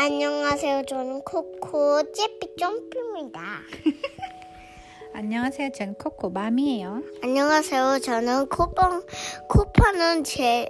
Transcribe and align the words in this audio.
안녕하세요. 0.00 0.82
저는 0.84 1.22
코코 1.22 2.12
찌삐 2.12 2.54
점프입니다. 2.56 3.40
안녕하세요. 5.12 5.70
저는 5.70 5.94
코코 5.94 6.30
맘이에요. 6.30 7.02
안녕하세요. 7.20 7.98
저는 7.98 8.48
코빵 8.48 9.02
코파는 9.48 10.22
제 10.22 10.68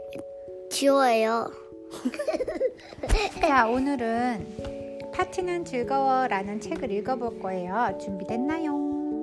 지호예요. 0.71 1.53
자, 3.47 3.69
오늘은 3.69 5.11
파티는 5.12 5.67
즐거워라는 5.67 6.63
책을 6.63 6.91
읽어볼 6.91 7.39
거예요. 7.41 7.99
준비됐나요? 8.01 8.73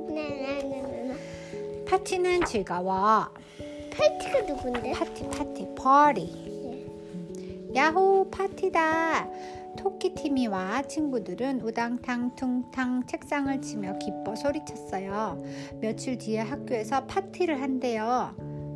네네네네. 0.09 1.15
파티는 1.89 2.45
즐거워. 2.45 3.25
파티가 3.91 4.41
누군데? 4.41 4.91
파티, 4.91 5.27
파티, 5.31 5.67
파티. 5.75 6.55
야호, 7.75 8.29
파티다. 8.29 9.27
토끼 9.75 10.13
티미와 10.13 10.83
친구들은 10.83 11.61
우당탕 11.61 12.35
퉁탕 12.35 13.05
책상을 13.07 13.61
치며 13.61 13.97
기뻐 13.99 14.35
소리쳤어요. 14.35 15.41
며칠 15.79 16.17
뒤에 16.17 16.39
학교에서 16.39 17.05
파티를 17.05 17.61
한대요. 17.61 18.35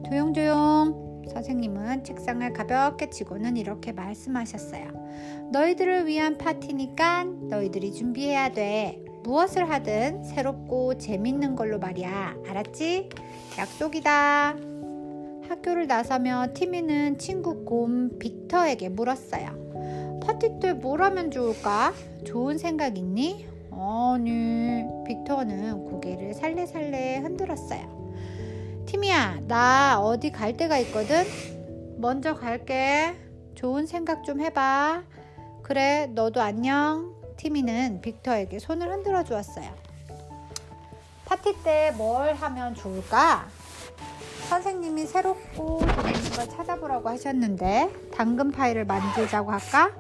조용조용. 0.10 1.10
선생님은 1.32 2.04
책상을 2.04 2.52
가볍게 2.54 3.10
치고는 3.10 3.58
이렇게 3.58 3.92
말씀하셨어요. 3.92 5.50
너희들을 5.52 6.08
위한 6.08 6.38
파티니까 6.38 7.26
너희들이 7.50 7.94
준비해야 7.94 8.50
돼. 8.52 9.04
무엇을 9.24 9.70
하든 9.70 10.24
새롭고 10.24 10.98
재밌는 10.98 11.56
걸로 11.56 11.78
말이야. 11.78 12.38
알았지? 12.48 13.10
약속이다. 13.60 14.56
학교를 15.50 15.88
나서며 15.88 16.48
티미는 16.54 17.18
친구 17.18 17.66
곰 17.66 18.18
빅터에게 18.18 18.90
물었어요. 18.90 19.69
파티 20.30 20.60
때 20.60 20.74
뭘 20.74 21.02
하면 21.02 21.32
좋을까? 21.32 21.92
좋은 22.24 22.60
생각 22.60 23.00
있니? 23.00 23.48
아니, 23.72 24.84
빅터는 25.08 25.86
고개를 25.86 26.36
살래살래 26.36 27.18
흔들었어요. 27.18 28.14
티미야, 28.86 29.40
나 29.48 30.00
어디 30.00 30.32
갈 30.32 30.56
데가 30.56 30.78
있거든? 30.80 31.24
먼저 31.98 32.36
갈게. 32.36 33.16
좋은 33.56 33.88
생각 33.88 34.24
좀 34.24 34.40
해봐. 34.40 35.02
그래, 35.64 36.06
너도 36.14 36.42
안녕. 36.42 37.16
티미는 37.38 38.00
빅터에게 38.02 38.60
손을 38.60 38.92
흔들어 38.92 39.24
주었어요. 39.24 39.68
파티 41.26 41.56
때 41.64 41.92
뭘 41.98 42.36
하면 42.36 42.76
좋을까? 42.76 43.48
선생님이 44.50 45.06
새롭고 45.06 45.82
재밌는 45.82 46.32
걸 46.36 46.50
찾아보라고 46.50 47.08
하셨는데 47.10 47.88
당근 48.12 48.50
파이를 48.50 48.84
만들자고 48.84 49.52
할까? 49.52 49.92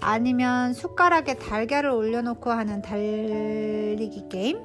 아니면 0.00 0.74
숟가락에 0.74 1.34
달걀을 1.34 1.90
올려놓고 1.90 2.50
하는 2.50 2.82
달리기 2.82 4.28
게임? 4.28 4.58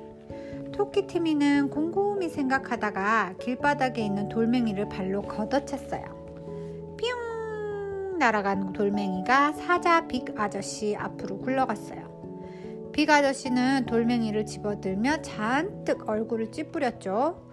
토끼 0.72 1.06
티미는 1.06 1.70
곰곰이 1.70 2.28
생각하다가 2.30 3.36
길바닥에 3.40 4.02
있는 4.04 4.30
돌멩이를 4.30 4.90
발로 4.90 5.22
걷어찼어요. 5.22 6.98
뿅 6.98 8.18
날아간 8.18 8.74
돌멩이가 8.74 9.54
사자 9.54 10.08
빅 10.08 10.40
아저씨 10.40 10.96
앞으로 10.96 11.38
굴러갔어요. 11.38 12.90
빅 12.94 13.12
아저씨는 13.12 13.86
돌멩이를 13.86 14.48
집어들며 14.48 15.22
잔뜩 15.22 16.10
얼굴을 16.10 16.52
찌푸렸죠. 16.52 17.49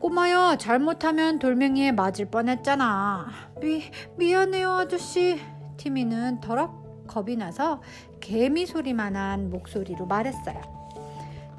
꼬마야, 0.00 0.56
잘못하면 0.58 1.38
돌멩이에 1.38 1.92
맞을 1.92 2.26
뻔했잖아. 2.26 3.26
미, 3.60 3.82
미안해요, 4.16 4.72
아저씨. 4.72 5.40
티미는 5.76 6.40
더럭 6.40 7.06
겁이 7.06 7.36
나서 7.36 7.80
개미 8.20 8.66
소리만한 8.66 9.50
목소리로 9.50 10.06
말했어요. 10.06 10.60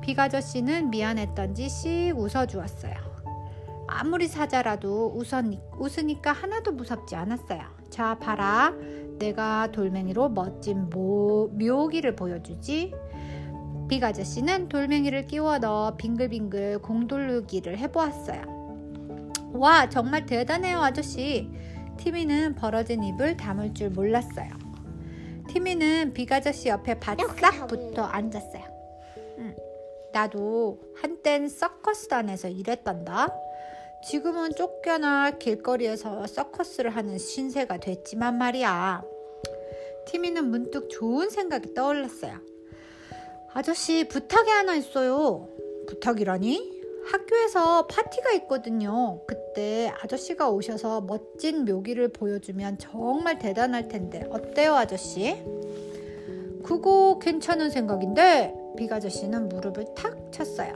빅 0.01 0.19
아저씨는 0.19 0.89
미안했던지 0.89 1.69
씩 1.69 2.13
웃어주었어요. 2.17 2.93
아무리 3.87 4.27
사자라도 4.27 5.13
웃었니, 5.15 5.59
웃으니까 5.77 6.31
하나도 6.31 6.73
무섭지 6.73 7.15
않았어요. 7.15 7.61
자, 7.89 8.15
봐라. 8.19 8.73
내가 9.17 9.71
돌멩이로 9.71 10.29
멋진 10.29 10.89
모, 10.89 11.49
묘기를 11.53 12.15
보여주지. 12.15 12.93
빅 13.87 14.03
아저씨는 14.03 14.67
돌멩이를 14.67 15.27
끼워 15.27 15.59
넣어 15.59 15.95
빙글빙글 15.95 16.79
공돌르기를 16.79 17.77
해보았어요. 17.77 18.57
와, 19.53 19.87
정말 19.87 20.25
대단해요, 20.25 20.79
아저씨. 20.79 21.49
티미는 21.97 22.55
벌어진 22.55 23.01
입을 23.03 23.37
다물 23.37 23.73
줄 23.73 23.89
몰랐어요. 23.89 24.49
티미는 25.47 26.13
빅 26.13 26.31
아저씨 26.31 26.67
옆에 26.67 26.99
바싹 26.99 27.67
붙어 27.67 28.03
앉았어요. 28.03 28.63
응, 29.39 29.55
나도 30.11 30.81
한땐 31.01 31.47
서커스단에서 31.47 32.49
일했단다. 32.49 33.33
지금은 34.05 34.51
쫓겨나 34.55 35.31
길거리에서 35.31 36.27
서커스를 36.27 36.91
하는 36.91 37.17
신세가 37.17 37.77
됐지만 37.77 38.37
말이야. 38.37 39.01
티미는 40.07 40.49
문득 40.49 40.89
좋은 40.89 41.29
생각이 41.29 41.73
떠올랐어요. 41.73 42.56
아저씨 43.57 44.07
부탁이 44.07 44.51
하나 44.51 44.75
있어요. 44.75 45.47
부탁이라니? 45.87 46.79
학교에서 47.11 47.87
파티가 47.87 48.33
있거든요. 48.33 49.25
그때 49.25 49.91
아저씨가 50.03 50.51
오셔서 50.51 51.01
멋진 51.01 51.65
묘기를 51.65 52.09
보여주면 52.09 52.77
정말 52.77 53.39
대단할 53.39 53.87
텐데 53.87 54.27
어때요, 54.29 54.75
아저씨? 54.75 55.43
그거 56.63 57.17
괜찮은 57.19 57.71
생각인데 57.71 58.53
빅 58.77 58.93
아저씨는 58.93 59.49
무릎을 59.49 59.95
탁 59.95 60.31
쳤어요. 60.31 60.75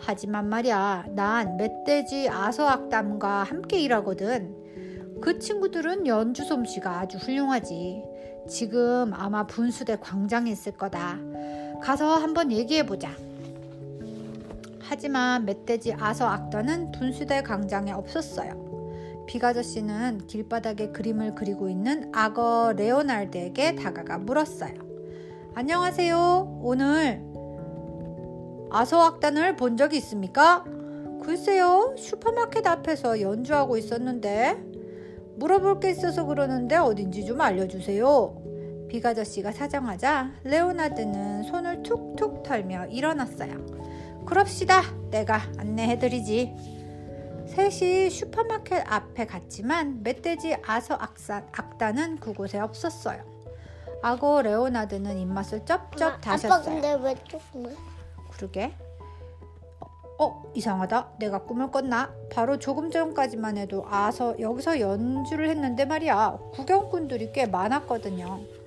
하지만 0.00 0.48
말이야, 0.48 1.04
난 1.10 1.56
멧돼지 1.56 2.28
아서악담과 2.28 3.44
함께 3.44 3.78
일하거든. 3.78 5.20
그 5.20 5.38
친구들은 5.38 6.08
연주 6.08 6.42
솜씨가 6.42 6.98
아주 6.98 7.16
훌륭하지. 7.18 8.02
지금 8.48 9.12
아마 9.14 9.46
분수대 9.46 9.98
광장에 10.00 10.50
있을 10.50 10.72
거다. 10.72 11.20
가서 11.80 12.16
한번 12.16 12.50
얘기해보자. 12.52 13.10
하지만 14.80 15.44
멧돼지 15.44 15.94
아서 15.94 16.26
악단은 16.26 16.92
분수대 16.92 17.42
광장에 17.42 17.92
없었어요. 17.92 19.26
빅아저씨는 19.26 20.26
길바닥에 20.26 20.88
그림을 20.88 21.34
그리고 21.34 21.68
있는 21.68 22.10
악어 22.14 22.72
레오날드에게 22.74 23.74
다가가 23.74 24.18
물었어요. 24.18 24.74
안녕하세요. 25.54 26.60
오늘 26.62 27.22
아서 28.70 29.02
악단을 29.02 29.56
본 29.56 29.76
적이 29.76 29.98
있습니까? 29.98 30.64
글쎄요. 31.22 31.94
슈퍼마켓 31.98 32.66
앞에서 32.66 33.20
연주하고 33.20 33.76
있었는데 33.76 34.56
물어볼 35.36 35.80
게 35.80 35.90
있어서 35.90 36.24
그러는데 36.24 36.76
어딘지 36.76 37.26
좀 37.26 37.40
알려주세요. 37.40 38.47
빅 38.88 39.04
아저씨가 39.04 39.52
사정하자 39.52 40.30
레오나드는 40.44 41.42
손을 41.44 41.82
툭툭 41.82 42.42
털며 42.42 42.86
일어났어요. 42.86 44.24
그럽시다. 44.24 44.82
내가 45.10 45.40
안내해드리지. 45.58 46.54
셋이 47.48 48.10
슈퍼마켓 48.10 48.84
앞에 48.90 49.26
갔지만 49.26 50.02
멧돼지 50.02 50.56
아서 50.66 50.94
악사, 50.94 51.44
악단은 51.52 52.16
그곳에 52.20 52.58
없었어요. 52.58 53.22
악어 54.02 54.42
레오나드는 54.42 55.18
입맛을 55.18 55.64
쩝쩝 55.64 56.20
다셨어요. 56.20 56.52
아빠 56.52 56.62
근데 56.62 56.94
왜 57.02 57.14
조금만? 57.24 57.74
그러게. 58.30 58.74
어, 59.80 59.86
어, 60.24 60.42
이상하다. 60.54 61.14
내가 61.18 61.42
꿈을 61.44 61.70
꿨나? 61.70 62.12
바로 62.30 62.58
조금 62.58 62.90
전까지만 62.90 63.56
해도 63.56 63.84
아서 63.88 64.38
여기서 64.38 64.78
연주를 64.80 65.48
했는데 65.48 65.84
말이야. 65.84 66.38
구경꾼들이 66.52 67.32
꽤 67.32 67.46
많았거든요. 67.46 68.57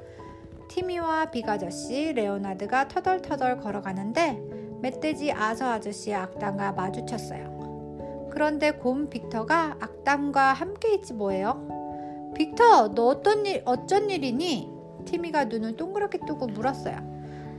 티미와 0.72 1.32
빅 1.32 1.50
아저씨, 1.50 2.14
레오나드가 2.14 2.88
터덜터덜 2.88 3.60
걸어가는데 3.60 4.42
멧돼지 4.82 5.34
아서 5.34 5.70
아저씨의 5.70 6.16
악당과 6.16 6.72
마주쳤어요. 6.72 8.30
그런데 8.32 8.72
곰 8.72 9.10
빅터가 9.10 9.76
악당과 9.82 10.54
함께 10.54 10.94
있지 10.94 11.14
뭐예요? 11.14 12.32
빅터, 12.38 12.94
너 12.96 13.08
어떤 13.08 13.46
일, 13.46 13.62
어쩐 13.66 14.10
일이니? 14.10 14.72
티미가 15.04 15.46
눈을 15.46 15.76
동그랗게 15.76 16.20
뜨고 16.26 16.48
물었어요. 16.48 16.96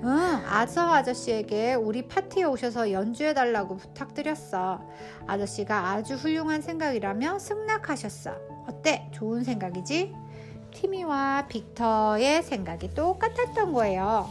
응, 0.05 0.09
아서 0.49 0.95
아저씨에게 0.95 1.75
우리 1.75 2.09
파티에 2.09 2.45
오셔서 2.45 2.93
연주해달라고 2.93 3.77
부탁드렸어. 3.77 4.81
아저씨가 5.27 5.91
아주 5.91 6.15
훌륭한 6.15 6.63
생각이라며 6.63 7.39
승낙하셨어. 7.39 8.33
어때? 8.69 9.11
좋은 9.13 9.45
생각이지? 9.45 10.22
티미와 10.73 11.47
빅터의 11.49 12.43
생각이 12.43 12.95
똑같았던 12.95 13.73
거예요. 13.73 14.29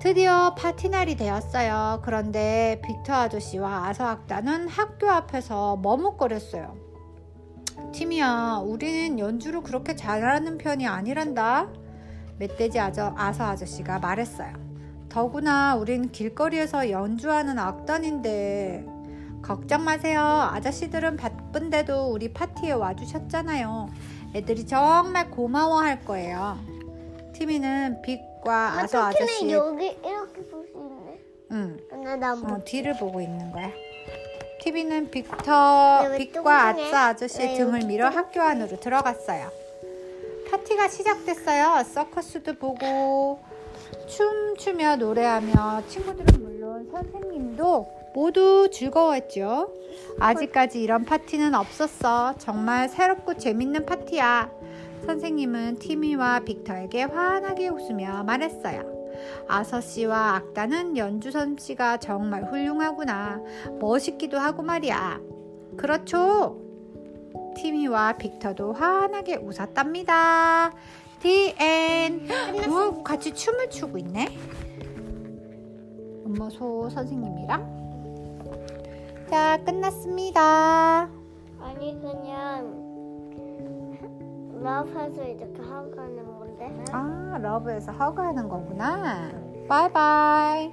드디어 0.00 0.54
파티 0.54 0.88
날이 0.88 1.14
되었어요. 1.14 2.00
그런데 2.02 2.80
빅터 2.84 3.12
아저씨와 3.12 3.88
아서악단은 3.88 4.68
학교 4.68 5.10
앞에서 5.10 5.76
머뭇거렸어요. 5.76 6.74
티미야, 7.92 8.62
우리는 8.64 9.18
연주를 9.18 9.62
그렇게 9.62 9.94
잘하는 9.94 10.58
편이 10.58 10.86
아니란다. 10.86 11.68
멧돼지 12.38 12.80
아저, 12.80 13.12
아서 13.16 13.44
아저씨가 13.44 13.98
말했어요. 13.98 14.54
더구나 15.10 15.74
우린 15.74 16.10
길거리에서 16.10 16.90
연주하는 16.90 17.58
악단인데 17.58 18.86
걱정 19.42 19.84
마세요. 19.84 20.20
아저씨들은 20.22 21.16
바쁜데도 21.16 22.12
우리 22.12 22.32
파티에 22.32 22.72
와주셨잖아요. 22.72 23.88
애들이 24.34 24.66
정말 24.66 25.30
고마워할 25.30 26.04
거예요. 26.04 26.58
티미는 27.34 28.02
빅과 28.02 28.78
아서 28.78 29.02
아저씨, 29.04 29.50
여기 29.50 29.86
이렇게 30.04 30.42
볼 30.50 30.66
수 30.66 30.76
있네. 30.78 31.20
응, 31.52 31.78
근데 31.88 32.16
난 32.16 32.38
못. 32.40 32.52
어, 32.52 32.64
뒤를 32.64 32.96
보고 32.96 33.20
있는 33.20 33.50
거야. 33.50 33.70
티비는 34.62 35.10
빅터, 35.10 36.06
왜 36.10 36.18
빅과? 36.18 36.68
아싸 36.68 37.06
아저씨의 37.08 37.48
왜 37.48 37.54
등을 37.56 37.80
밀어 37.86 38.08
학교 38.08 38.40
안으로 38.42 38.78
들어갔어요. 38.78 39.50
파티가 40.50 40.88
시작됐어요. 40.88 41.82
서커스도 41.84 42.54
보고 42.54 43.40
춤추며 44.08 44.96
노래하며 44.96 45.82
친구들은 45.88 46.44
물론 46.70 46.88
선생님도 46.88 47.86
모두 48.14 48.68
즐거웠죠. 48.70 49.74
아직까지 50.20 50.80
이런 50.80 51.04
파티는 51.04 51.52
없었어. 51.52 52.36
정말 52.38 52.88
새롭고 52.88 53.36
재밌는 53.36 53.86
파티야. 53.86 54.52
선생님은 55.04 55.80
티미와 55.80 56.40
빅터에게 56.40 57.02
환하게 57.04 57.70
웃으며 57.70 58.22
말했어요. 58.22 58.84
아서 59.48 59.80
씨와 59.80 60.36
악단은 60.36 60.96
연주선 60.96 61.56
씨가 61.58 61.96
정말 61.96 62.44
훌륭하구나. 62.44 63.40
멋있기도 63.80 64.38
하고 64.38 64.62
말이야. 64.62 65.20
그렇죠. 65.76 66.60
티미와 67.56 68.12
빅터도 68.12 68.74
환하게 68.74 69.36
웃었답니다. 69.38 70.72
디엔. 71.18 72.28
우 72.68 73.02
같이 73.02 73.34
춤을 73.34 73.70
추고 73.70 73.98
있네. 73.98 74.28
엄마소 76.30 76.88
선생님이랑. 76.90 77.80
자, 79.28 79.58
끝났습니다. 79.64 81.08
아니 81.60 82.00
그냥 82.00 82.78
러브해서 84.62 85.24
이렇게 85.24 85.62
하고 85.62 85.90
가는 85.90 86.24
건데. 86.38 86.84
아, 86.92 87.38
러브에서 87.42 87.92
허그하는 87.92 88.48
거구나. 88.48 89.30
바이바이. 89.68 90.72